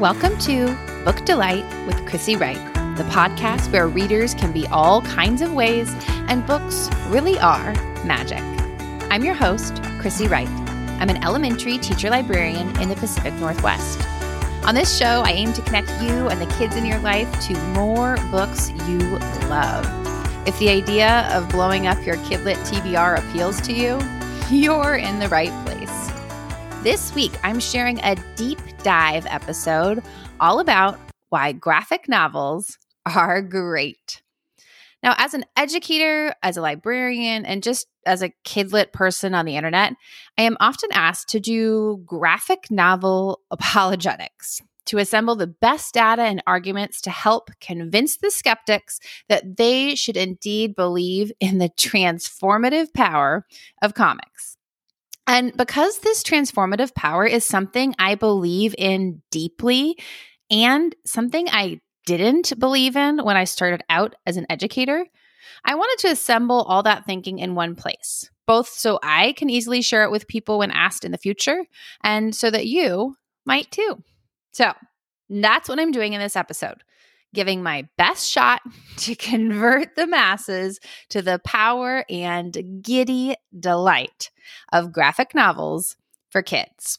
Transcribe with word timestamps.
Welcome 0.00 0.38
to 0.38 0.74
Book 1.04 1.26
Delight 1.26 1.66
with 1.86 2.06
Chrissie 2.06 2.34
Wright, 2.34 2.56
the 2.96 3.04
podcast 3.10 3.70
where 3.70 3.86
readers 3.86 4.32
can 4.32 4.50
be 4.50 4.66
all 4.68 5.02
kinds 5.02 5.42
of 5.42 5.52
ways 5.52 5.94
and 6.08 6.46
books 6.46 6.88
really 7.08 7.38
are 7.38 7.74
magic. 8.02 8.40
I'm 9.10 9.22
your 9.22 9.34
host, 9.34 9.82
Chrissie 9.98 10.26
Wright. 10.26 10.48
I'm 11.02 11.10
an 11.10 11.22
elementary 11.22 11.76
teacher 11.76 12.08
librarian 12.08 12.80
in 12.80 12.88
the 12.88 12.96
Pacific 12.96 13.34
Northwest. 13.34 14.00
On 14.64 14.74
this 14.74 14.96
show, 14.96 15.20
I 15.22 15.32
aim 15.32 15.52
to 15.52 15.60
connect 15.60 15.90
you 16.00 16.28
and 16.28 16.40
the 16.40 16.54
kids 16.56 16.76
in 16.76 16.86
your 16.86 17.00
life 17.00 17.30
to 17.48 17.62
more 17.74 18.16
books 18.30 18.70
you 18.88 19.18
love. 19.50 19.84
If 20.48 20.58
the 20.58 20.70
idea 20.70 21.28
of 21.30 21.50
blowing 21.50 21.86
up 21.86 22.06
your 22.06 22.16
Kidlit 22.16 22.56
TBR 22.66 23.18
appeals 23.18 23.60
to 23.60 23.74
you, 23.74 24.00
you're 24.50 24.96
in 24.96 25.18
the 25.18 25.28
right 25.28 25.52
place. 25.66 26.10
This 26.82 27.14
week, 27.14 27.32
I'm 27.42 27.60
sharing 27.60 27.98
a 27.98 28.16
deep 28.36 28.58
dive 28.82 29.26
episode 29.26 30.02
all 30.38 30.60
about 30.60 30.98
why 31.28 31.52
graphic 31.52 32.08
novels 32.08 32.78
are 33.06 33.42
great. 33.42 34.22
Now, 35.02 35.14
as 35.16 35.32
an 35.32 35.44
educator, 35.56 36.34
as 36.42 36.56
a 36.56 36.60
librarian, 36.60 37.46
and 37.46 37.62
just 37.62 37.86
as 38.04 38.22
a 38.22 38.32
kidlit 38.44 38.92
person 38.92 39.34
on 39.34 39.46
the 39.46 39.56
internet, 39.56 39.94
I 40.36 40.42
am 40.42 40.56
often 40.60 40.90
asked 40.92 41.28
to 41.30 41.40
do 41.40 42.02
graphic 42.04 42.70
novel 42.70 43.40
apologetics 43.50 44.60
to 44.86 44.98
assemble 44.98 45.36
the 45.36 45.46
best 45.46 45.94
data 45.94 46.22
and 46.22 46.42
arguments 46.46 47.00
to 47.02 47.10
help 47.10 47.50
convince 47.60 48.16
the 48.16 48.30
skeptics 48.30 48.98
that 49.28 49.56
they 49.56 49.94
should 49.94 50.16
indeed 50.16 50.74
believe 50.74 51.30
in 51.38 51.58
the 51.58 51.68
transformative 51.68 52.92
power 52.92 53.46
of 53.82 53.94
comics. 53.94 54.56
And 55.30 55.56
because 55.56 56.00
this 56.00 56.24
transformative 56.24 56.92
power 56.92 57.24
is 57.24 57.44
something 57.44 57.94
I 58.00 58.16
believe 58.16 58.74
in 58.76 59.22
deeply 59.30 59.96
and 60.50 60.92
something 61.06 61.46
I 61.48 61.80
didn't 62.04 62.58
believe 62.58 62.96
in 62.96 63.18
when 63.18 63.36
I 63.36 63.44
started 63.44 63.84
out 63.88 64.16
as 64.26 64.36
an 64.36 64.46
educator, 64.50 65.06
I 65.64 65.76
wanted 65.76 66.00
to 66.00 66.12
assemble 66.12 66.62
all 66.62 66.82
that 66.82 67.06
thinking 67.06 67.38
in 67.38 67.54
one 67.54 67.76
place, 67.76 68.28
both 68.48 68.70
so 68.70 68.98
I 69.04 69.34
can 69.34 69.48
easily 69.48 69.82
share 69.82 70.02
it 70.02 70.10
with 70.10 70.26
people 70.26 70.58
when 70.58 70.72
asked 70.72 71.04
in 71.04 71.12
the 71.12 71.16
future 71.16 71.64
and 72.02 72.34
so 72.34 72.50
that 72.50 72.66
you 72.66 73.14
might 73.46 73.70
too. 73.70 74.02
So 74.50 74.72
that's 75.28 75.68
what 75.68 75.78
I'm 75.78 75.92
doing 75.92 76.12
in 76.12 76.20
this 76.20 76.34
episode 76.34 76.82
giving 77.34 77.62
my 77.62 77.88
best 77.96 78.28
shot 78.28 78.60
to 78.98 79.14
convert 79.14 79.96
the 79.96 80.06
masses 80.06 80.80
to 81.10 81.22
the 81.22 81.40
power 81.44 82.04
and 82.08 82.82
giddy 82.82 83.36
delight 83.58 84.30
of 84.72 84.92
graphic 84.92 85.34
novels 85.34 85.96
for 86.30 86.42
kids. 86.42 86.98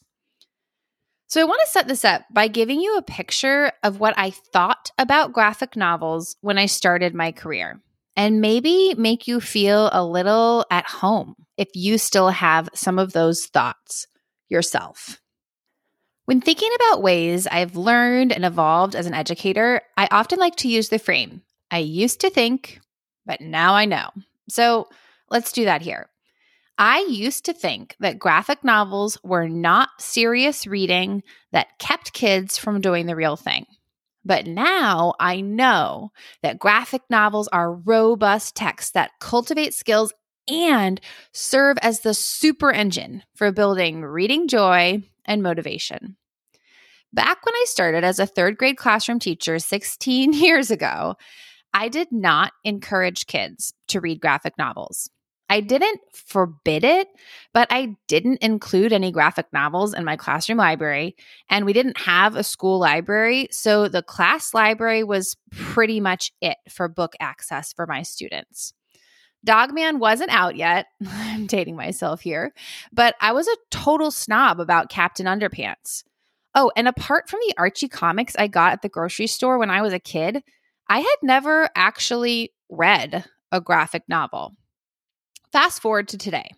So, 1.28 1.40
I 1.40 1.44
want 1.44 1.62
to 1.64 1.70
set 1.70 1.88
this 1.88 2.04
up 2.04 2.24
by 2.30 2.46
giving 2.48 2.78
you 2.78 2.98
a 2.98 3.02
picture 3.02 3.72
of 3.82 4.00
what 4.00 4.12
I 4.18 4.30
thought 4.30 4.90
about 4.98 5.32
graphic 5.32 5.76
novels 5.76 6.36
when 6.42 6.58
I 6.58 6.66
started 6.66 7.14
my 7.14 7.32
career, 7.32 7.80
and 8.16 8.42
maybe 8.42 8.94
make 8.98 9.26
you 9.26 9.40
feel 9.40 9.88
a 9.94 10.04
little 10.04 10.66
at 10.70 10.86
home 10.86 11.34
if 11.56 11.68
you 11.72 11.96
still 11.96 12.28
have 12.28 12.68
some 12.74 12.98
of 12.98 13.14
those 13.14 13.46
thoughts 13.46 14.06
yourself. 14.50 15.21
When 16.24 16.40
thinking 16.40 16.70
about 16.76 17.02
ways 17.02 17.46
I've 17.46 17.76
learned 17.76 18.32
and 18.32 18.44
evolved 18.44 18.94
as 18.94 19.06
an 19.06 19.14
educator, 19.14 19.82
I 19.96 20.08
often 20.10 20.38
like 20.38 20.56
to 20.56 20.68
use 20.68 20.88
the 20.88 20.98
frame 20.98 21.42
I 21.70 21.78
used 21.78 22.20
to 22.20 22.30
think, 22.30 22.80
but 23.24 23.40
now 23.40 23.74
I 23.74 23.86
know. 23.86 24.10
So 24.48 24.88
let's 25.30 25.52
do 25.52 25.64
that 25.64 25.80
here. 25.82 26.08
I 26.78 27.06
used 27.08 27.46
to 27.46 27.54
think 27.54 27.96
that 28.00 28.18
graphic 28.18 28.62
novels 28.62 29.18
were 29.24 29.48
not 29.48 29.88
serious 29.98 30.66
reading 30.66 31.22
that 31.50 31.78
kept 31.78 32.12
kids 32.12 32.58
from 32.58 32.80
doing 32.80 33.06
the 33.06 33.16
real 33.16 33.36
thing. 33.36 33.66
But 34.24 34.46
now 34.46 35.14
I 35.18 35.40
know 35.40 36.12
that 36.42 36.58
graphic 36.58 37.02
novels 37.08 37.48
are 37.48 37.74
robust 37.74 38.54
texts 38.54 38.92
that 38.92 39.12
cultivate 39.18 39.74
skills 39.74 40.12
and 40.48 41.00
serve 41.32 41.78
as 41.82 42.00
the 42.00 42.14
super 42.14 42.70
engine 42.70 43.22
for 43.34 43.50
building 43.50 44.02
reading 44.02 44.46
joy 44.48 45.02
and 45.24 45.42
motivation. 45.42 46.16
Back 47.12 47.44
when 47.44 47.54
I 47.54 47.64
started 47.66 48.04
as 48.04 48.18
a 48.18 48.26
third 48.26 48.56
grade 48.56 48.76
classroom 48.76 49.18
teacher 49.18 49.58
16 49.58 50.32
years 50.34 50.70
ago, 50.70 51.16
I 51.74 51.88
did 51.88 52.08
not 52.10 52.52
encourage 52.64 53.26
kids 53.26 53.72
to 53.88 54.00
read 54.00 54.20
graphic 54.20 54.56
novels. 54.58 55.10
I 55.52 55.60
didn't 55.60 56.00
forbid 56.14 56.82
it, 56.82 57.08
but 57.52 57.68
I 57.70 57.96
didn't 58.08 58.38
include 58.42 58.90
any 58.90 59.12
graphic 59.12 59.46
novels 59.52 59.92
in 59.92 60.02
my 60.02 60.16
classroom 60.16 60.56
library. 60.56 61.14
And 61.50 61.66
we 61.66 61.74
didn't 61.74 61.98
have 61.98 62.36
a 62.36 62.42
school 62.42 62.78
library. 62.78 63.48
So 63.50 63.86
the 63.86 64.02
class 64.02 64.54
library 64.54 65.04
was 65.04 65.36
pretty 65.50 66.00
much 66.00 66.32
it 66.40 66.56
for 66.70 66.88
book 66.88 67.12
access 67.20 67.70
for 67.74 67.86
my 67.86 68.00
students. 68.02 68.72
Dog 69.44 69.74
Man 69.74 69.98
wasn't 69.98 70.30
out 70.30 70.56
yet. 70.56 70.86
I'm 71.08 71.46
dating 71.46 71.76
myself 71.76 72.20
here, 72.20 72.52
but 72.92 73.14
I 73.20 73.32
was 73.32 73.48
a 73.48 73.56
total 73.70 74.10
snob 74.10 74.60
about 74.60 74.90
Captain 74.90 75.26
Underpants. 75.26 76.04
Oh, 76.54 76.70
and 76.76 76.86
apart 76.86 77.28
from 77.28 77.40
the 77.46 77.54
Archie 77.56 77.88
comics 77.88 78.36
I 78.38 78.46
got 78.46 78.72
at 78.72 78.82
the 78.82 78.88
grocery 78.88 79.26
store 79.26 79.58
when 79.58 79.70
I 79.70 79.82
was 79.82 79.92
a 79.92 79.98
kid, 79.98 80.42
I 80.88 81.00
had 81.00 81.16
never 81.22 81.70
actually 81.74 82.52
read 82.68 83.24
a 83.50 83.60
graphic 83.60 84.02
novel. 84.08 84.52
Fast 85.50 85.80
forward 85.80 86.08
to 86.08 86.18
today. 86.18 86.50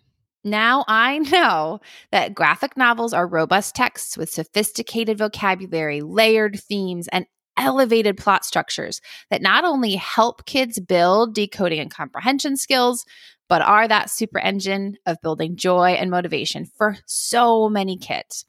Now 0.43 0.85
I 0.87 1.17
know 1.31 1.79
that 2.11 2.35
graphic 2.35 2.77
novels 2.77 3.13
are 3.13 3.27
robust 3.27 3.75
texts 3.75 4.17
with 4.17 4.29
sophisticated 4.29 5.17
vocabulary, 5.17 6.01
layered 6.01 6.59
themes, 6.59 7.07
and 7.11 7.25
elevated 7.57 8.17
plot 8.17 8.45
structures 8.45 9.01
that 9.29 9.41
not 9.41 9.63
only 9.63 9.95
help 9.95 10.45
kids 10.45 10.79
build 10.79 11.33
decoding 11.33 11.79
and 11.79 11.91
comprehension 11.91 12.57
skills, 12.57 13.05
but 13.47 13.61
are 13.61 13.87
that 13.87 14.09
super 14.09 14.39
engine 14.39 14.97
of 15.05 15.21
building 15.21 15.55
joy 15.55 15.91
and 15.91 16.09
motivation 16.09 16.65
for 16.65 16.97
so 17.05 17.69
many 17.69 17.97
kids. 17.97 18.45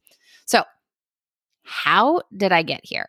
So, 0.47 0.65
how 1.65 2.23
did 2.35 2.53
I 2.53 2.63
get 2.63 2.81
here? 2.85 3.07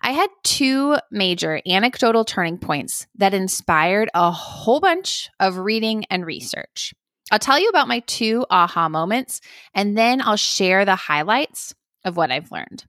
I 0.00 0.12
had 0.12 0.30
two 0.42 0.96
major 1.10 1.60
anecdotal 1.64 2.24
turning 2.24 2.58
points 2.58 3.06
that 3.16 3.34
inspired 3.34 4.10
a 4.14 4.32
whole 4.32 4.80
bunch 4.80 5.30
of 5.38 5.58
reading 5.58 6.04
and 6.10 6.26
research. 6.26 6.92
I'll 7.30 7.38
tell 7.38 7.58
you 7.58 7.68
about 7.68 7.88
my 7.88 8.00
two 8.00 8.44
aha 8.50 8.88
moments, 8.88 9.40
and 9.74 9.96
then 9.96 10.20
I'll 10.20 10.36
share 10.36 10.84
the 10.84 10.96
highlights 10.96 11.72
of 12.04 12.16
what 12.16 12.32
I've 12.32 12.50
learned. 12.50 12.84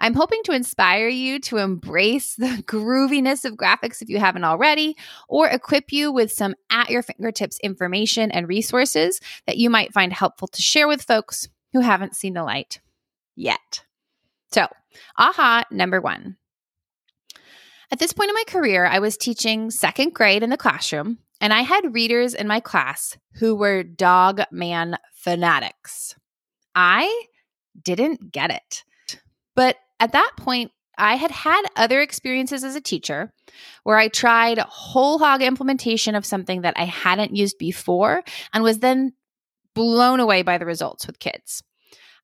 I'm 0.00 0.14
hoping 0.14 0.42
to 0.44 0.52
inspire 0.52 1.08
you 1.08 1.38
to 1.40 1.58
embrace 1.58 2.34
the 2.34 2.46
grooviness 2.66 3.44
of 3.44 3.54
graphics 3.54 4.02
if 4.02 4.08
you 4.08 4.18
haven't 4.18 4.44
already, 4.44 4.96
or 5.28 5.48
equip 5.48 5.92
you 5.92 6.12
with 6.12 6.32
some 6.32 6.54
at 6.70 6.90
your 6.90 7.02
fingertips 7.02 7.58
information 7.62 8.30
and 8.30 8.48
resources 8.48 9.20
that 9.46 9.56
you 9.56 9.70
might 9.70 9.92
find 9.92 10.12
helpful 10.12 10.48
to 10.48 10.62
share 10.62 10.88
with 10.88 11.02
folks 11.02 11.48
who 11.72 11.80
haven't 11.80 12.16
seen 12.16 12.34
the 12.34 12.44
light 12.44 12.80
yet. 13.36 13.84
So, 14.52 14.66
aha, 15.18 15.64
number 15.70 16.00
one. 16.00 16.36
At 17.90 17.98
this 17.98 18.12
point 18.12 18.30
in 18.30 18.34
my 18.34 18.44
career, 18.46 18.86
I 18.86 18.98
was 18.98 19.16
teaching 19.16 19.70
second 19.70 20.14
grade 20.14 20.42
in 20.42 20.50
the 20.50 20.56
classroom, 20.56 21.18
and 21.40 21.52
I 21.52 21.60
had 21.60 21.94
readers 21.94 22.34
in 22.34 22.46
my 22.46 22.60
class 22.60 23.16
who 23.34 23.54
were 23.54 23.82
Dog 23.82 24.42
Man 24.50 24.96
fanatics. 25.12 26.16
I 26.74 27.26
didn't 27.80 28.32
get 28.32 28.50
it. 28.50 28.84
But 29.54 29.76
at 30.04 30.12
that 30.12 30.32
point, 30.36 30.70
I 30.98 31.16
had 31.16 31.30
had 31.30 31.62
other 31.76 32.02
experiences 32.02 32.62
as 32.62 32.76
a 32.76 32.80
teacher 32.80 33.32
where 33.84 33.96
I 33.96 34.08
tried 34.08 34.58
whole 34.58 35.18
hog 35.18 35.40
implementation 35.40 36.14
of 36.14 36.26
something 36.26 36.60
that 36.60 36.74
I 36.76 36.84
hadn't 36.84 37.34
used 37.34 37.56
before 37.58 38.22
and 38.52 38.62
was 38.62 38.80
then 38.80 39.14
blown 39.74 40.20
away 40.20 40.42
by 40.42 40.58
the 40.58 40.66
results 40.66 41.06
with 41.06 41.18
kids. 41.18 41.62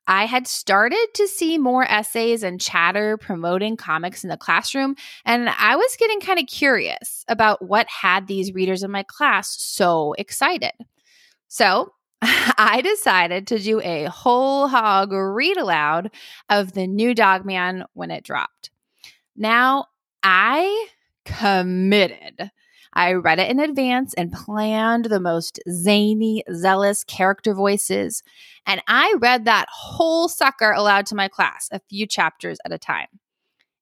I 0.06 0.26
had 0.26 0.46
started 0.46 1.06
to 1.14 1.26
see 1.26 1.56
more 1.56 1.84
essays 1.90 2.42
and 2.42 2.60
chatter 2.60 3.16
promoting 3.16 3.78
comics 3.78 4.24
in 4.24 4.28
the 4.28 4.36
classroom, 4.36 4.94
and 5.24 5.48
I 5.48 5.76
was 5.76 5.96
getting 5.98 6.20
kind 6.20 6.38
of 6.38 6.46
curious 6.46 7.24
about 7.28 7.66
what 7.66 7.86
had 7.88 8.26
these 8.26 8.52
readers 8.52 8.82
in 8.82 8.90
my 8.90 9.04
class 9.04 9.56
so 9.58 10.14
excited. 10.18 10.72
So 11.48 11.92
I 12.58 12.80
decided 12.82 13.46
to 13.48 13.58
do 13.58 13.80
a 13.80 14.04
whole 14.04 14.68
hog 14.68 15.12
read 15.12 15.56
aloud 15.56 16.10
of 16.48 16.72
the 16.72 16.86
new 16.86 17.14
Dog 17.14 17.44
Man 17.44 17.84
when 17.94 18.10
it 18.10 18.24
dropped. 18.24 18.70
Now, 19.36 19.86
I 20.22 20.88
committed 21.24 22.50
I 22.92 23.12
read 23.12 23.38
it 23.38 23.50
in 23.50 23.60
advance 23.60 24.14
and 24.14 24.32
planned 24.32 25.06
the 25.06 25.20
most 25.20 25.60
zany, 25.70 26.42
zealous 26.52 27.04
character 27.04 27.54
voices. 27.54 28.22
And 28.66 28.82
I 28.88 29.14
read 29.18 29.44
that 29.44 29.66
whole 29.70 30.28
sucker 30.28 30.72
aloud 30.72 31.06
to 31.06 31.14
my 31.14 31.28
class, 31.28 31.68
a 31.72 31.80
few 31.88 32.06
chapters 32.06 32.58
at 32.64 32.72
a 32.72 32.78
time. 32.78 33.06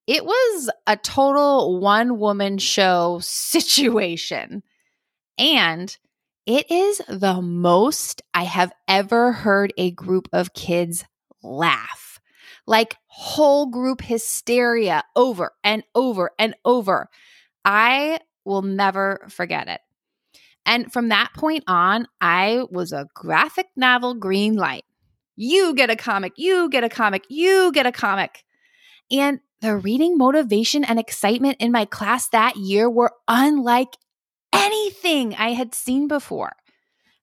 It 0.06 0.24
was 0.24 0.70
a 0.86 0.96
total 0.96 1.80
one 1.80 2.18
woman 2.18 2.58
show 2.58 3.18
situation. 3.22 4.62
And 5.38 5.96
it 6.48 6.70
is 6.70 7.02
the 7.08 7.42
most 7.42 8.22
I 8.32 8.44
have 8.44 8.72
ever 8.88 9.32
heard 9.32 9.74
a 9.76 9.90
group 9.90 10.30
of 10.32 10.54
kids 10.54 11.04
laugh. 11.42 12.18
Like 12.66 12.96
whole 13.06 13.66
group 13.66 14.00
hysteria 14.00 15.04
over 15.14 15.52
and 15.62 15.84
over 15.94 16.30
and 16.38 16.54
over. 16.64 17.10
I 17.66 18.20
will 18.46 18.62
never 18.62 19.26
forget 19.28 19.68
it. 19.68 19.82
And 20.64 20.90
from 20.90 21.10
that 21.10 21.32
point 21.36 21.64
on, 21.66 22.08
I 22.18 22.64
was 22.70 22.92
a 22.92 23.08
graphic 23.14 23.66
novel 23.76 24.14
green 24.14 24.54
light. 24.56 24.86
You 25.36 25.74
get 25.74 25.90
a 25.90 25.96
comic, 25.96 26.32
you 26.36 26.70
get 26.70 26.82
a 26.82 26.88
comic, 26.88 27.26
you 27.28 27.72
get 27.72 27.84
a 27.84 27.92
comic. 27.92 28.42
And 29.10 29.40
the 29.60 29.76
reading 29.76 30.16
motivation 30.16 30.82
and 30.82 30.98
excitement 30.98 31.58
in 31.60 31.72
my 31.72 31.84
class 31.84 32.30
that 32.30 32.56
year 32.56 32.88
were 32.88 33.12
unlike 33.28 33.98
anything 34.52 35.34
I 35.34 35.52
had 35.52 35.74
seen 35.74 36.08
before. 36.08 36.52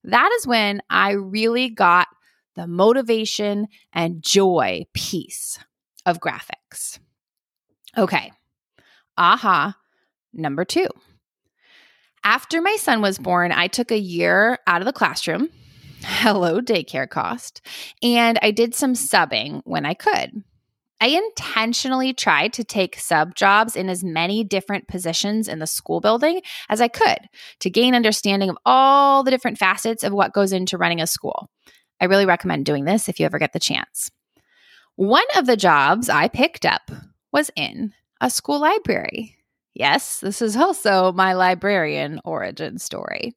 That 0.04 0.30
is 0.40 0.48
when 0.48 0.82
I 0.90 1.12
really 1.12 1.70
got 1.70 2.08
the 2.56 2.68
motivation 2.68 3.68
and 3.94 4.22
joy 4.22 4.86
piece 4.94 5.60
of 6.06 6.20
graphics. 6.20 7.00
Okay, 7.98 8.32
aha, 9.18 9.76
number 10.34 10.66
two. 10.66 10.88
After 12.24 12.62
my 12.62 12.76
son 12.78 13.02
was 13.02 13.20
born, 13.20 13.52
I 13.52 13.68
took 13.68 13.92
a 13.92 14.00
year 14.00 14.60
out 14.68 14.82
of 14.82 14.86
the 14.86 14.94
classroom. 14.94 15.50
Hello, 16.04 16.60
daycare 16.60 17.10
cost. 17.10 17.62
And 18.02 18.40
I 18.42 18.52
did 18.52 18.76
some 18.76 18.94
subbing 18.94 19.62
when 19.64 19.86
I 19.86 19.94
could. 19.94 20.44
I 21.02 21.08
intentionally 21.08 22.14
tried 22.14 22.54
to 22.54 22.64
take 22.64 23.00
sub 23.00 23.36
jobs 23.36 23.76
in 23.76 23.90
as 23.90 24.04
many 24.04 24.44
different 24.44 24.88
positions 24.88 25.48
in 25.48 25.60
the 25.60 25.68
school 25.68 26.00
building 26.00 26.42
as 26.70 26.80
I 26.80 26.88
could 26.88 27.20
to 27.60 27.70
gain 27.70 27.94
understanding 27.94 28.50
of 28.50 28.58
all 28.66 29.24
the 29.24 29.32
different 29.32 29.58
facets 29.58 30.04
of 30.04 30.14
what 30.14 30.34
goes 30.34 30.54
into 30.54 30.78
running 30.78 31.02
a 31.02 31.08
school. 31.08 31.50
I 32.00 32.06
really 32.06 32.26
recommend 32.26 32.66
doing 32.66 32.86
this 32.86 33.10
if 33.10 33.20
you 33.20 33.26
ever 33.26 33.40
get 33.40 33.54
the 33.54 33.60
chance. 33.60 34.10
One 34.96 35.26
of 35.38 35.46
the 35.46 35.58
jobs 35.58 36.10
I 36.10 36.30
picked 36.30 36.66
up 36.66 36.90
was 37.32 37.52
in 37.56 37.94
a 38.22 38.30
school 38.30 38.60
library. 38.60 39.36
Yes, 39.74 40.22
this 40.22 40.42
is 40.42 40.56
also 40.56 41.12
my 41.12 41.34
librarian 41.34 42.22
origin 42.24 42.80
story. 42.80 43.36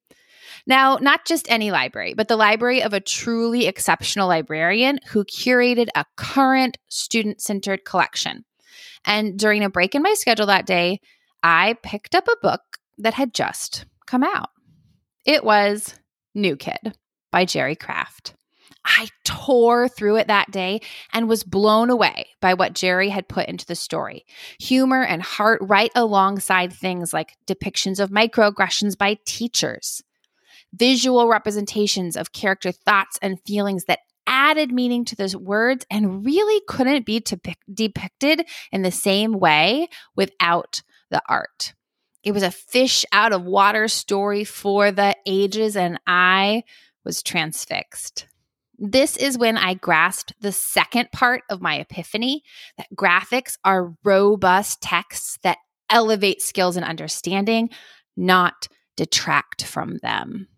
Now, 0.66 0.98
not 1.00 1.24
just 1.24 1.50
any 1.50 1.70
library, 1.70 2.14
but 2.14 2.28
the 2.28 2.36
library 2.36 2.82
of 2.82 2.92
a 2.92 3.00
truly 3.00 3.66
exceptional 3.66 4.28
librarian 4.28 5.00
who 5.08 5.24
curated 5.24 5.88
a 5.94 6.04
current 6.16 6.78
student 6.88 7.40
centered 7.40 7.84
collection. 7.84 8.44
And 9.04 9.38
during 9.38 9.64
a 9.64 9.70
break 9.70 9.94
in 9.94 10.02
my 10.02 10.14
schedule 10.14 10.46
that 10.46 10.66
day, 10.66 11.00
I 11.42 11.76
picked 11.82 12.14
up 12.14 12.28
a 12.28 12.36
book 12.42 12.62
that 12.98 13.14
had 13.14 13.32
just 13.32 13.86
come 14.06 14.24
out. 14.24 14.50
It 15.24 15.44
was 15.44 15.94
New 16.34 16.56
Kid 16.56 16.96
by 17.30 17.44
Jerry 17.44 17.76
Craft. 17.76 18.34
I 18.84 19.08
tore 19.24 19.88
through 19.88 20.16
it 20.16 20.28
that 20.28 20.50
day 20.50 20.80
and 21.12 21.28
was 21.28 21.44
blown 21.44 21.90
away 21.90 22.28
by 22.40 22.54
what 22.54 22.72
Jerry 22.72 23.10
had 23.10 23.28
put 23.28 23.48
into 23.48 23.66
the 23.66 23.74
story. 23.74 24.24
Humor 24.60 25.02
and 25.02 25.22
heart 25.22 25.60
right 25.62 25.90
alongside 25.94 26.72
things 26.72 27.12
like 27.12 27.36
depictions 27.46 28.00
of 28.00 28.10
microaggressions 28.10 28.96
by 28.96 29.18
teachers, 29.26 30.02
visual 30.72 31.28
representations 31.28 32.16
of 32.16 32.32
character 32.32 32.72
thoughts 32.72 33.18
and 33.22 33.40
feelings 33.46 33.84
that 33.84 34.00
added 34.26 34.70
meaning 34.70 35.04
to 35.06 35.16
those 35.16 35.34
words 35.34 35.86
and 35.90 36.24
really 36.24 36.60
couldn't 36.68 37.06
be 37.06 37.22
depicted 37.72 38.46
in 38.70 38.82
the 38.82 38.90
same 38.90 39.32
way 39.32 39.88
without 40.14 40.82
the 41.10 41.22
art. 41.28 41.72
It 42.22 42.32
was 42.32 42.42
a 42.42 42.50
fish 42.50 43.04
out 43.10 43.32
of 43.32 43.44
water 43.44 43.88
story 43.88 44.44
for 44.44 44.90
the 44.90 45.16
ages, 45.24 45.76
and 45.76 45.98
I 46.06 46.64
was 47.04 47.22
transfixed. 47.22 48.26
This 48.76 49.16
is 49.16 49.38
when 49.38 49.56
I 49.56 49.74
grasped 49.74 50.34
the 50.40 50.52
second 50.52 51.10
part 51.10 51.42
of 51.48 51.62
my 51.62 51.76
epiphany 51.76 52.42
that 52.76 52.86
graphics 52.94 53.56
are 53.64 53.94
robust 54.04 54.82
texts 54.82 55.38
that 55.42 55.58
elevate 55.90 56.42
skills 56.42 56.76
and 56.76 56.84
understanding, 56.84 57.70
not 58.16 58.68
detract 58.96 59.64
from 59.64 59.96
them. 59.98 60.48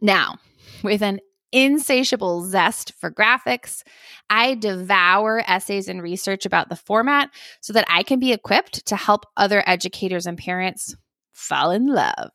Now, 0.00 0.38
with 0.82 1.02
an 1.02 1.20
insatiable 1.52 2.44
zest 2.44 2.92
for 2.98 3.10
graphics, 3.10 3.82
I 4.28 4.54
devour 4.54 5.42
essays 5.46 5.88
and 5.88 6.02
research 6.02 6.46
about 6.46 6.68
the 6.68 6.76
format 6.76 7.30
so 7.60 7.72
that 7.72 7.86
I 7.88 8.02
can 8.02 8.18
be 8.18 8.32
equipped 8.32 8.86
to 8.86 8.96
help 8.96 9.26
other 9.36 9.62
educators 9.66 10.26
and 10.26 10.38
parents 10.38 10.94
fall 11.32 11.70
in 11.70 11.86
love. 11.86 12.30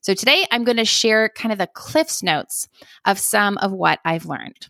So 0.00 0.14
today 0.14 0.46
I'm 0.50 0.64
going 0.64 0.78
to 0.78 0.84
share 0.84 1.28
kind 1.28 1.52
of 1.52 1.58
the 1.58 1.68
Cliff's 1.68 2.22
notes 2.22 2.68
of 3.04 3.18
some 3.18 3.56
of 3.58 3.72
what 3.72 4.00
I've 4.04 4.26
learned. 4.26 4.68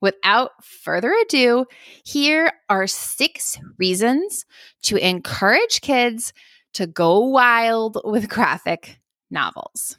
Without 0.00 0.50
further 0.64 1.12
ado, 1.12 1.66
here 2.04 2.52
are 2.68 2.86
six 2.86 3.58
reasons 3.78 4.46
to 4.82 4.96
encourage 4.96 5.80
kids 5.80 6.32
to 6.72 6.86
go 6.86 7.20
wild 7.20 8.00
with 8.04 8.28
graphic 8.28 8.98
novels. 9.30 9.96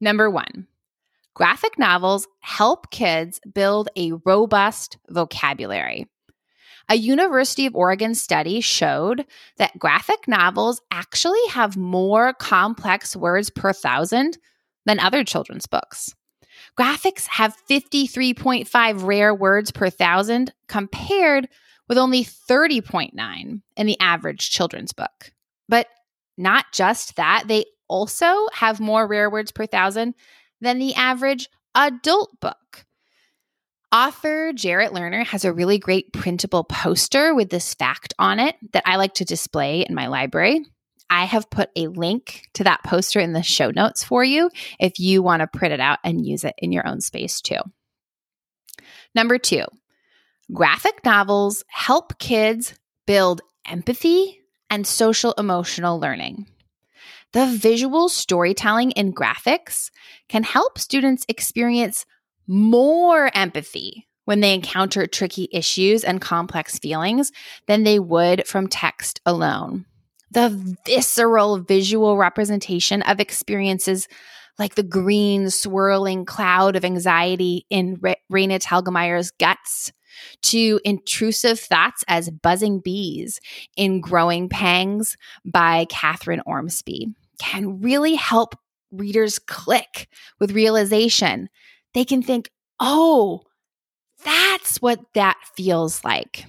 Number 0.00 0.30
one, 0.30 0.68
graphic 1.36 1.78
novels 1.78 2.26
help 2.40 2.90
kids 2.90 3.40
build 3.52 3.90
a 3.94 4.12
robust 4.24 4.96
vocabulary. 5.10 6.06
A 6.88 6.94
University 6.94 7.66
of 7.66 7.76
Oregon 7.76 8.14
study 8.14 8.62
showed 8.62 9.26
that 9.58 9.78
graphic 9.78 10.26
novels 10.26 10.80
actually 10.90 11.46
have 11.50 11.76
more 11.76 12.32
complex 12.32 13.14
words 13.14 13.50
per 13.50 13.74
thousand 13.74 14.38
than 14.86 14.98
other 14.98 15.24
children's 15.24 15.66
books. 15.66 16.14
Graphics 16.78 17.26
have 17.26 17.54
53.5 17.68 19.04
rare 19.04 19.34
words 19.34 19.70
per 19.70 19.90
thousand 19.90 20.54
compared 20.68 21.48
with 21.86 21.98
only 21.98 22.24
30.9 22.24 23.60
in 23.76 23.86
the 23.86 24.00
average 24.00 24.50
children's 24.50 24.94
book. 24.94 25.32
But 25.68 25.86
not 26.38 26.64
just 26.72 27.16
that, 27.16 27.44
they 27.46 27.66
also 27.88 28.46
have 28.54 28.80
more 28.80 29.06
rare 29.06 29.28
words 29.28 29.52
per 29.52 29.66
thousand 29.66 30.14
than 30.60 30.78
the 30.78 30.94
average 30.94 31.48
adult 31.74 32.38
book. 32.40 32.84
Author 33.92 34.52
Jarrett 34.52 34.92
Lerner 34.92 35.24
has 35.26 35.44
a 35.44 35.52
really 35.52 35.78
great 35.78 36.12
printable 36.12 36.64
poster 36.64 37.34
with 37.34 37.50
this 37.50 37.74
fact 37.74 38.14
on 38.18 38.40
it 38.40 38.56
that 38.72 38.82
I 38.84 38.96
like 38.96 39.14
to 39.14 39.24
display 39.24 39.82
in 39.88 39.94
my 39.94 40.08
library. 40.08 40.64
I 41.08 41.24
have 41.24 41.50
put 41.50 41.70
a 41.76 41.86
link 41.86 42.48
to 42.54 42.64
that 42.64 42.82
poster 42.82 43.20
in 43.20 43.32
the 43.32 43.42
show 43.42 43.70
notes 43.70 44.02
for 44.02 44.24
you 44.24 44.50
if 44.80 44.98
you 44.98 45.22
want 45.22 45.40
to 45.40 45.46
print 45.46 45.72
it 45.72 45.80
out 45.80 45.98
and 46.02 46.26
use 46.26 46.42
it 46.42 46.54
in 46.58 46.72
your 46.72 46.86
own 46.86 47.00
space 47.00 47.40
too. 47.40 47.60
Number 49.14 49.38
two, 49.38 49.64
graphic 50.52 51.04
novels 51.04 51.64
help 51.68 52.18
kids 52.18 52.74
build 53.06 53.40
empathy 53.66 54.40
and 54.68 54.86
social 54.86 55.32
emotional 55.38 56.00
learning. 56.00 56.46
The 57.36 57.44
visual 57.44 58.08
storytelling 58.08 58.92
in 58.92 59.12
graphics 59.12 59.90
can 60.26 60.42
help 60.42 60.78
students 60.78 61.26
experience 61.28 62.06
more 62.46 63.30
empathy 63.34 64.08
when 64.24 64.40
they 64.40 64.54
encounter 64.54 65.06
tricky 65.06 65.46
issues 65.52 66.02
and 66.02 66.18
complex 66.18 66.78
feelings 66.78 67.32
than 67.66 67.82
they 67.82 67.98
would 67.98 68.46
from 68.46 68.68
text 68.68 69.20
alone. 69.26 69.84
The 70.30 70.48
visceral 70.86 71.58
visual 71.58 72.16
representation 72.16 73.02
of 73.02 73.20
experiences 73.20 74.08
like 74.58 74.74
the 74.74 74.82
green 74.82 75.50
swirling 75.50 76.24
cloud 76.24 76.74
of 76.74 76.86
anxiety 76.86 77.66
in 77.68 77.98
Re- 78.00 78.16
Raina 78.32 79.32
guts 79.36 79.92
to 80.40 80.80
intrusive 80.86 81.60
thoughts 81.60 82.02
as 82.08 82.30
buzzing 82.30 82.80
bees 82.80 83.40
in 83.76 84.00
Growing 84.00 84.48
Pangs 84.48 85.18
by 85.44 85.84
Kathryn 85.90 86.40
Ormsbee 86.46 87.14
can 87.40 87.80
really 87.80 88.14
help 88.14 88.54
readers 88.90 89.38
click 89.38 90.08
with 90.38 90.52
realization 90.52 91.48
they 91.96 92.04
can 92.04 92.22
think, 92.22 92.50
oh, 92.78 93.40
that's 94.22 94.82
what 94.82 95.00
that 95.14 95.38
feels 95.56 96.04
like. 96.04 96.44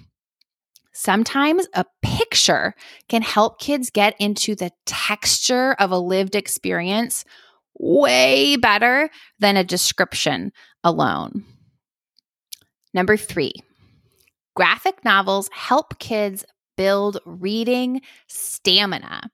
Sometimes 0.92 1.68
a 1.74 1.86
picture 2.02 2.74
can 3.08 3.22
help 3.22 3.58
kids 3.58 3.90
get 3.90 4.14
into 4.20 4.56
the 4.56 4.72
texture 4.86 5.72
of 5.80 5.92
a 5.92 5.98
lived 5.98 6.36
experience 6.36 7.24
way 7.80 8.58
better 8.58 9.10
than 9.40 9.56
a 9.56 9.64
description 9.64 10.52
alone. 10.84 11.46
Number 12.94 13.16
three, 13.16 13.54
graphic 14.54 15.06
novels 15.06 15.50
help 15.54 15.98
kids 15.98 16.44
build 16.76 17.20
reading 17.26 18.02
stamina. 18.28 19.32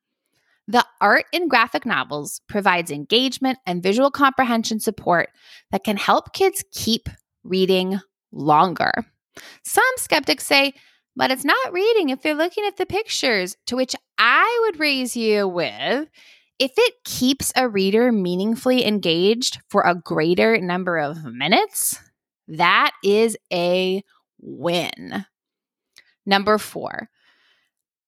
The 0.68 0.86
art 1.02 1.26
in 1.34 1.48
graphic 1.48 1.86
novels 1.86 2.42
provides 2.48 2.90
engagement 2.90 3.60
and 3.66 3.84
visual 3.84 4.12
comprehension 4.12 4.80
support 4.80 5.30
that 5.72 5.84
can 5.84 5.98
help 5.98 6.34
kids 6.34 6.64
keep 6.72 7.10
reading 7.44 8.00
longer. 8.32 8.92
Some 9.64 9.84
skeptics 9.98 10.46
say, 10.46 10.74
but 11.16 11.32
it's 11.32 11.46
not 11.46 11.74
reading 11.74 12.10
if 12.10 12.22
they're 12.22 12.34
looking 12.34 12.66
at 12.66 12.78
the 12.78 12.86
pictures, 12.86 13.56
to 13.68 13.76
which 13.76 13.96
I 14.18 14.62
would 14.66 14.80
raise 14.80 15.16
you 15.16 15.48
with 15.48 16.10
if 16.60 16.72
it 16.78 16.94
keeps 17.04 17.52
a 17.56 17.68
reader 17.68 18.12
meaningfully 18.12 18.86
engaged 18.86 19.60
for 19.70 19.82
a 19.82 19.96
greater 19.96 20.58
number 20.60 20.98
of 20.98 21.24
minutes, 21.26 22.00
that 22.48 22.92
is 23.04 23.36
a 23.52 24.04
win. 24.40 25.26
Number 26.26 26.58
four, 26.58 27.10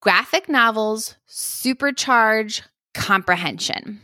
graphic 0.06 0.48
novels 0.48 1.16
supercharge 1.28 2.62
comprehension. 2.94 4.00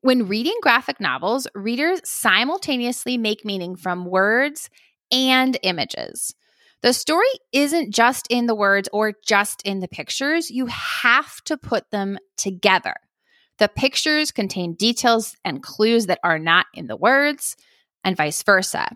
When 0.00 0.26
reading 0.26 0.58
graphic 0.62 0.98
novels, 0.98 1.46
readers 1.54 2.00
simultaneously 2.02 3.16
make 3.16 3.44
meaning 3.44 3.76
from 3.76 4.04
words 4.04 4.68
and 5.12 5.56
images. 5.62 6.34
The 6.82 6.92
story 6.92 7.28
isn't 7.52 7.94
just 7.94 8.26
in 8.30 8.46
the 8.46 8.54
words 8.56 8.88
or 8.92 9.12
just 9.24 9.62
in 9.62 9.78
the 9.78 9.86
pictures, 9.86 10.50
you 10.50 10.66
have 10.66 11.40
to 11.44 11.56
put 11.56 11.88
them 11.92 12.18
together. 12.36 12.94
The 13.58 13.68
pictures 13.68 14.32
contain 14.32 14.74
details 14.74 15.36
and 15.44 15.62
clues 15.62 16.06
that 16.06 16.18
are 16.24 16.40
not 16.40 16.66
in 16.74 16.88
the 16.88 16.96
words, 16.96 17.56
and 18.02 18.16
vice 18.16 18.42
versa. 18.42 18.88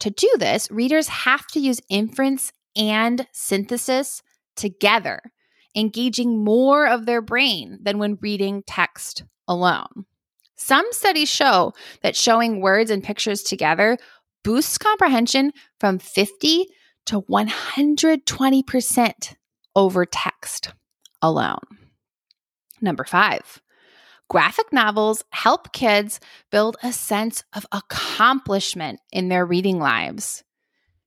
To 0.00 0.10
do 0.10 0.30
this, 0.38 0.70
readers 0.70 1.08
have 1.08 1.46
to 1.48 1.60
use 1.60 1.80
inference 1.88 2.52
and 2.76 3.26
synthesis 3.32 4.22
together, 4.56 5.22
engaging 5.74 6.42
more 6.42 6.86
of 6.86 7.06
their 7.06 7.22
brain 7.22 7.78
than 7.82 7.98
when 7.98 8.18
reading 8.20 8.62
text 8.66 9.24
alone. 9.48 10.06
Some 10.56 10.86
studies 10.92 11.28
show 11.28 11.72
that 12.02 12.16
showing 12.16 12.60
words 12.60 12.90
and 12.90 13.02
pictures 13.02 13.42
together 13.42 13.98
boosts 14.42 14.78
comprehension 14.78 15.52
from 15.80 15.98
50 15.98 16.66
to 17.06 17.22
120% 17.22 19.34
over 19.74 20.06
text 20.06 20.72
alone. 21.20 21.58
Number 22.80 23.04
five, 23.04 23.60
graphic 24.28 24.72
novels 24.72 25.24
help 25.30 25.72
kids 25.72 26.20
build 26.50 26.76
a 26.82 26.92
sense 26.92 27.42
of 27.54 27.66
accomplishment 27.72 29.00
in 29.10 29.28
their 29.28 29.44
reading 29.44 29.78
lives. 29.78 30.44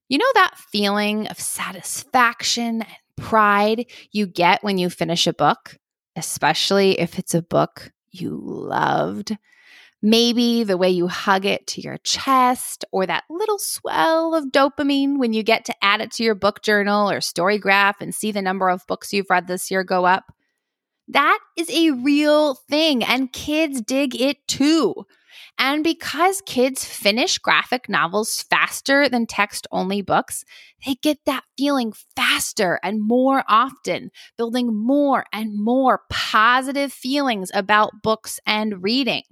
You 0.10 0.18
know 0.18 0.32
that 0.36 0.58
feeling 0.72 1.28
of 1.28 1.40
satisfaction 1.40 2.82
and 2.82 2.98
pride 3.18 3.86
you 4.12 4.26
get 4.28 4.64
when 4.64 4.78
you 4.78 4.90
finish 4.90 5.28
a 5.28 5.34
book, 5.34 5.78
especially 6.16 7.00
if 7.00 7.20
it's 7.20 7.34
a 7.34 7.42
book 7.42 7.92
you 8.12 8.40
loved? 8.42 9.36
Maybe 10.02 10.64
the 10.64 10.78
way 10.78 10.92
you 10.92 11.08
hug 11.08 11.46
it 11.46 11.66
to 11.68 11.82
your 11.82 11.98
chest, 11.98 12.86
or 12.92 13.08
that 13.08 13.24
little 13.32 13.58
swell 13.58 14.36
of 14.36 14.52
dopamine 14.52 15.18
when 15.18 15.34
you 15.34 15.42
get 15.42 15.66
to 15.66 15.76
add 15.84 16.02
it 16.02 16.12
to 16.12 16.24
your 16.24 16.36
book 16.36 16.62
journal 16.62 17.10
or 17.10 17.18
StoryGraph 17.18 17.96
and 18.00 18.14
see 18.14 18.32
the 18.32 18.42
number 18.44 18.70
of 18.70 18.86
books 18.88 19.12
you've 19.12 19.30
read 19.30 19.48
this 19.48 19.72
year 19.72 19.84
go 19.84 20.06
up. 20.06 20.26
That 21.08 21.40
is 21.58 21.70
a 21.72 21.92
real 21.92 22.54
thing, 22.54 23.04
and 23.04 23.34
kids 23.34 23.82
dig 23.82 24.20
it 24.20 24.48
too. 24.48 25.06
And 25.58 25.84
because 25.84 26.42
kids 26.42 26.86
finish 26.86 27.38
graphic 27.38 27.90
novels 27.90 28.44
faster 28.44 29.10
than 29.10 29.26
text 29.26 29.68
only 29.72 30.02
books, 30.02 30.44
they 30.86 30.96
get 30.96 31.20
that 31.26 31.44
feeling 31.58 31.94
faster 32.16 32.80
and 32.84 33.02
more 33.02 33.44
often, 33.48 34.12
building 34.38 34.76
more 34.76 35.26
and 35.34 35.54
more 35.56 36.02
positive 36.10 36.94
feelings 36.94 37.52
about 37.54 38.02
books 38.04 38.40
and 38.46 38.84
reading. 38.84 39.24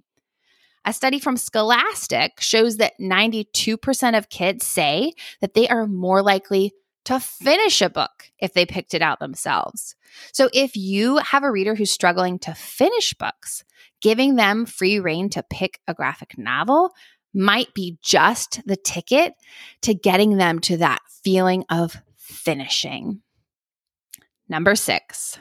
A 0.88 0.94
study 0.94 1.20
from 1.20 1.36
Scholastic 1.36 2.40
shows 2.40 2.78
that 2.78 2.94
92% 3.02 4.18
of 4.18 4.30
kids 4.30 4.66
say 4.66 5.14
that 5.42 5.56
they 5.56 5.68
are 5.68 5.88
more 5.88 6.22
likely 6.22 6.74
to 7.06 7.20
finish 7.20 7.82
a 7.82 7.90
book 7.90 8.32
if 8.40 8.54
they 8.54 8.66
picked 8.66 8.94
it 8.94 9.02
out 9.02 9.20
themselves. 9.20 9.96
So 10.32 10.50
if 10.54 10.76
you 10.76 11.18
have 11.18 11.44
a 11.44 11.52
reader 11.52 11.76
who's 11.76 11.92
struggling 11.92 12.40
to 12.40 12.54
finish 12.54 13.14
books, 13.14 13.64
giving 14.02 14.36
them 14.36 14.66
free 14.66 15.00
rein 15.00 15.30
to 15.30 15.44
pick 15.50 15.80
a 15.88 15.94
graphic 15.94 16.38
novel 16.38 16.94
might 17.34 17.74
be 17.74 17.98
just 18.02 18.62
the 18.66 18.78
ticket 18.78 19.34
to 19.82 19.94
getting 19.94 20.38
them 20.38 20.60
to 20.60 20.78
that 20.78 21.02
feeling 21.24 21.66
of 21.70 21.98
finishing. 22.18 23.22
Number 24.48 24.76
six, 24.76 25.38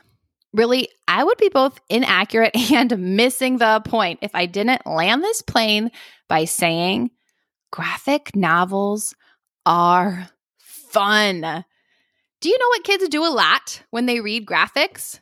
really, 0.52 0.88
I 1.06 1.22
would 1.22 1.38
be 1.38 1.50
both 1.50 1.78
inaccurate 1.88 2.56
and 2.72 3.16
missing 3.16 3.58
the 3.58 3.82
point 3.84 4.20
if 4.22 4.34
I 4.34 4.46
didn't 4.46 4.86
land 4.86 5.22
this 5.22 5.42
plane 5.42 5.90
by 6.28 6.46
saying 6.46 7.10
graphic 7.70 8.34
novels 8.34 9.14
are 9.66 10.28
fun. 10.94 11.64
Do 12.40 12.48
you 12.48 12.58
know 12.58 12.68
what 12.68 12.84
kids 12.84 13.08
do 13.08 13.24
a 13.24 13.28
lot 13.28 13.82
when 13.90 14.06
they 14.06 14.20
read 14.20 14.46
graphics? 14.46 15.20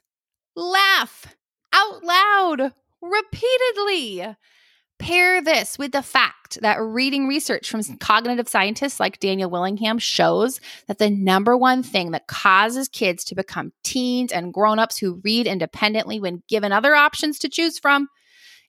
Laugh 0.55 1.35
out 1.73 2.05
loud 2.05 2.73
repeatedly. 3.00 4.37
Pair 4.99 5.43
this 5.43 5.79
with 5.79 5.93
the 5.93 6.02
fact 6.02 6.61
that 6.61 6.81
reading 6.81 7.26
research 7.26 7.71
from 7.71 7.83
cognitive 7.99 8.49
scientists 8.49 9.00
like 9.00 9.19
Daniel 9.19 9.50
Willingham 9.50 9.99
shows 9.99 10.61
that 10.87 10.99
the 10.99 11.11
number 11.11 11.57
one 11.57 11.83
thing 11.83 12.12
that 12.12 12.29
causes 12.29 12.88
kids 12.88 13.25
to 13.25 13.35
become 13.35 13.73
teens 13.83 14.31
and 14.31 14.52
grown-ups 14.52 14.99
who 14.99 15.21
read 15.25 15.47
independently 15.47 16.21
when 16.21 16.43
given 16.49 16.71
other 16.71 16.95
options 16.95 17.38
to 17.41 17.49
choose 17.49 17.79
from 17.79 18.09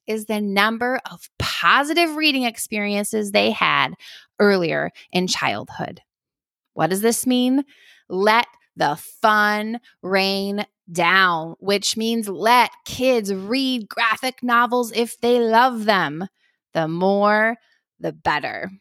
is 0.08 0.26
the 0.26 0.42
number 0.42 1.00
of 1.12 1.30
positive 1.38 2.16
reading 2.16 2.44
experiences 2.44 3.32
they 3.32 3.52
had 3.52 3.94
earlier 4.40 4.90
in 5.12 5.28
childhood. 5.28 6.02
What 6.74 6.90
does 6.90 7.02
this 7.02 7.26
mean? 7.26 7.64
Let 8.10 8.48
the 8.76 8.96
fun 9.22 9.80
rain 10.02 10.66
down, 10.92 11.56
which 11.60 11.96
means 11.96 12.28
let 12.28 12.72
kids 12.86 13.34
read 13.34 13.88
graphic 13.88 14.44
novels 14.44 14.92
if 14.94 15.20
they 15.22 15.40
love 15.40 15.86
them. 15.86 16.28
The 16.74 16.88
more, 16.88 17.58
the 18.00 18.12
better. 18.12 18.72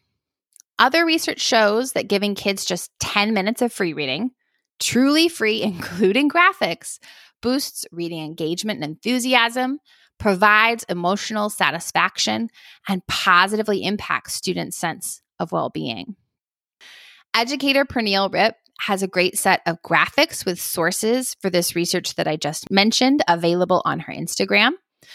Other 0.79 1.05
research 1.05 1.41
shows 1.41 1.93
that 1.93 2.09
giving 2.09 2.35
kids 2.35 2.65
just 2.65 2.91
10 3.01 3.35
minutes 3.35 3.63
of 3.63 3.73
free 3.73 3.93
reading, 3.93 4.31
truly 4.81 5.29
free, 5.29 5.63
including 5.63 6.29
graphics, 6.29 6.99
boosts 7.41 7.87
reading 7.93 8.25
engagement 8.25 8.83
and 8.83 8.93
enthusiasm, 8.93 9.79
provides 10.19 10.85
emotional 10.89 11.51
satisfaction, 11.51 12.49
and 12.89 13.07
positively 13.07 13.85
impacts 13.85 14.35
students' 14.35 14.77
sense 14.77 15.21
of 15.39 15.53
well 15.53 15.69
being. 15.69 16.17
Educator 17.35 17.85
Pernille 17.85 18.33
Ripp 18.33 18.57
has 18.81 19.03
a 19.03 19.09
great 19.09 19.39
set 19.39 19.63
of 19.67 19.81
graphics 19.83 20.45
with 20.45 20.61
sources 20.61 21.37
for 21.41 21.51
this 21.51 21.77
research 21.77 22.17
that 22.17 22.27
I 22.27 22.37
just 22.37 22.71
mentioned 22.71 23.23
available 23.29 23.83
on 23.85 24.01
her 24.01 24.13
Instagram. 24.13 24.73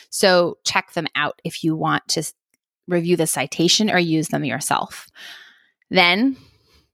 So 0.09 0.57
check 0.65 0.93
them 0.93 1.07
out 1.15 1.41
if 1.43 1.63
you 1.63 1.75
want 1.75 2.07
to 2.09 2.23
review 2.87 3.17
the 3.17 3.27
citation 3.27 3.89
or 3.89 3.99
use 3.99 4.29
them 4.29 4.45
yourself. 4.45 5.07
Then 5.89 6.37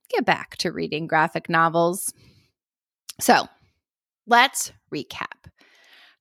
get 0.10 0.26
back 0.26 0.58
to 0.58 0.72
reading 0.72 1.08
graphic 1.08 1.50
novels. 1.50 2.14
So 3.20 3.48
let's 4.28 4.72
recap. 4.94 5.50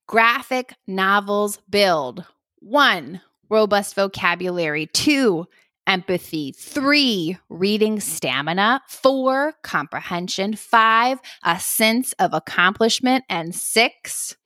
Graphic 0.07 0.75
novels 0.87 1.59
build 1.71 2.25
one, 2.59 3.21
robust 3.49 3.95
vocabulary, 3.95 4.87
two, 4.87 5.47
empathy. 5.87 6.53
Three, 6.53 7.39
reading 7.49 8.01
stamina. 8.01 8.83
Four, 8.89 9.55
comprehension. 9.63 10.57
Five, 10.57 11.19
a 11.43 11.59
sense 11.59 12.13
of 12.15 12.33
accomplishment. 12.33 13.25
And 13.29 13.55
six, 13.55 14.37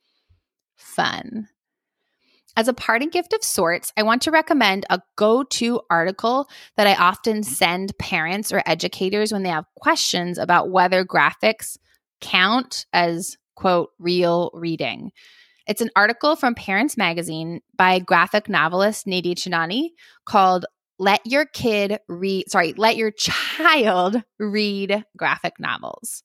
fun. 0.75 1.47
As 2.55 2.67
a 2.67 2.73
parting 2.73 3.09
gift 3.09 3.33
of 3.33 3.43
sorts, 3.43 3.93
I 3.95 4.01
want 4.01 4.23
to 4.23 4.31
recommend 4.31 4.87
a 4.89 4.99
go 5.15 5.43
to 5.43 5.79
article 5.91 6.49
that 6.75 6.87
I 6.87 6.95
often 6.95 7.43
send 7.43 7.95
parents 7.99 8.51
or 8.51 8.63
educators 8.65 9.31
when 9.31 9.43
they 9.43 9.49
have 9.49 9.65
questions 9.75 10.39
about 10.39 10.71
whether 10.71 11.05
graphics 11.05 11.77
count 12.19 12.87
as, 12.91 13.37
quote, 13.55 13.91
real 13.99 14.49
reading. 14.55 15.11
It's 15.67 15.81
an 15.81 15.91
article 15.95 16.35
from 16.35 16.55
Parents 16.55 16.97
Magazine 16.97 17.61
by 17.77 17.99
graphic 17.99 18.49
novelist 18.49 19.05
Nidhi 19.05 19.35
Chanani 19.35 19.89
called 20.25 20.65
let 20.99 21.25
your 21.25 21.45
kid 21.45 21.99
read, 22.07 22.49
sorry, 22.49 22.73
let 22.73 22.97
your 22.97 23.11
child 23.11 24.21
read 24.39 25.03
graphic 25.15 25.59
novels. 25.59 26.23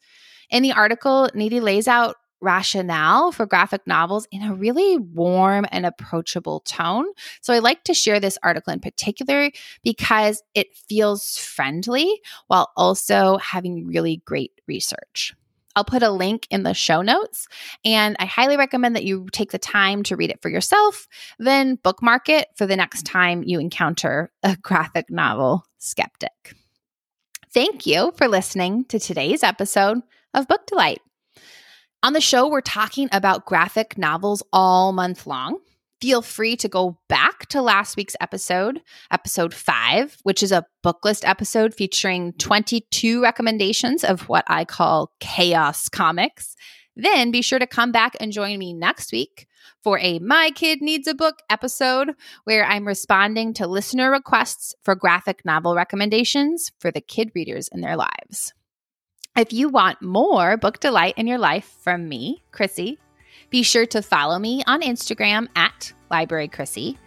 In 0.50 0.62
the 0.62 0.72
article, 0.72 1.28
Nidhi 1.34 1.60
lays 1.60 1.88
out 1.88 2.16
rationale 2.42 3.30
for 3.30 3.46
graphic 3.46 3.86
novels 3.86 4.26
in 4.32 4.42
a 4.42 4.54
really 4.54 4.98
warm 4.98 5.64
and 5.70 5.86
approachable 5.86 6.60
tone. 6.60 7.06
So 7.40 7.54
I 7.54 7.60
like 7.60 7.84
to 7.84 7.94
share 7.94 8.18
this 8.18 8.36
article 8.42 8.72
in 8.72 8.80
particular 8.80 9.50
because 9.84 10.42
it 10.54 10.74
feels 10.88 11.38
friendly 11.38 12.20
while 12.48 12.70
also 12.76 13.38
having 13.38 13.86
really 13.86 14.22
great 14.26 14.50
research. 14.66 15.34
I'll 15.74 15.84
put 15.84 16.02
a 16.02 16.10
link 16.10 16.46
in 16.50 16.62
the 16.62 16.74
show 16.74 17.02
notes. 17.02 17.48
And 17.84 18.16
I 18.18 18.26
highly 18.26 18.56
recommend 18.56 18.96
that 18.96 19.04
you 19.04 19.28
take 19.32 19.52
the 19.52 19.58
time 19.58 20.02
to 20.04 20.16
read 20.16 20.30
it 20.30 20.42
for 20.42 20.48
yourself, 20.48 21.08
then 21.38 21.76
bookmark 21.76 22.28
it 22.28 22.48
for 22.56 22.66
the 22.66 22.76
next 22.76 23.06
time 23.06 23.42
you 23.42 23.58
encounter 23.58 24.30
a 24.42 24.56
graphic 24.62 25.10
novel 25.10 25.64
skeptic. 25.78 26.54
Thank 27.52 27.86
you 27.86 28.12
for 28.16 28.28
listening 28.28 28.84
to 28.86 28.98
today's 28.98 29.42
episode 29.42 29.98
of 30.32 30.48
Book 30.48 30.66
Delight. 30.66 31.00
On 32.02 32.14
the 32.14 32.20
show, 32.20 32.48
we're 32.48 32.60
talking 32.60 33.08
about 33.12 33.46
graphic 33.46 33.96
novels 33.96 34.42
all 34.52 34.92
month 34.92 35.26
long. 35.26 35.58
Feel 36.00 36.22
free 36.22 36.56
to 36.56 36.68
go 36.68 36.98
back 37.08 37.21
to 37.52 37.60
last 37.60 37.98
week's 37.98 38.16
episode, 38.18 38.80
episode 39.10 39.52
five, 39.52 40.16
which 40.22 40.42
is 40.42 40.52
a 40.52 40.64
book 40.82 41.04
list 41.04 41.22
episode 41.26 41.74
featuring 41.74 42.32
22 42.38 43.22
recommendations 43.22 44.04
of 44.04 44.22
what 44.22 44.44
I 44.46 44.64
call 44.64 45.12
chaos 45.20 45.90
comics, 45.90 46.56
then 46.96 47.30
be 47.30 47.42
sure 47.42 47.58
to 47.58 47.66
come 47.66 47.92
back 47.92 48.16
and 48.20 48.32
join 48.32 48.58
me 48.58 48.72
next 48.72 49.12
week 49.12 49.46
for 49.82 49.98
a 49.98 50.18
My 50.20 50.50
Kid 50.54 50.80
Needs 50.80 51.06
a 51.06 51.14
Book 51.14 51.40
episode 51.50 52.12
where 52.44 52.64
I'm 52.64 52.86
responding 52.86 53.52
to 53.54 53.66
listener 53.66 54.10
requests 54.10 54.74
for 54.82 54.94
graphic 54.94 55.44
novel 55.44 55.74
recommendations 55.74 56.72
for 56.78 56.90
the 56.90 57.02
kid 57.02 57.32
readers 57.34 57.68
in 57.70 57.82
their 57.82 57.96
lives. 57.96 58.54
If 59.36 59.52
you 59.52 59.68
want 59.68 60.00
more 60.00 60.56
book 60.56 60.80
delight 60.80 61.18
in 61.18 61.26
your 61.26 61.38
life 61.38 61.76
from 61.82 62.08
me, 62.08 62.42
Chrissie, 62.50 62.98
be 63.50 63.62
sure 63.62 63.84
to 63.86 64.00
follow 64.00 64.38
me 64.38 64.62
on 64.66 64.80
Instagram 64.80 65.48
at 65.54 65.92
Library 66.10 66.48
Chrissie. 66.48 66.98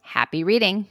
happy 0.00 0.44
reading. 0.44 0.86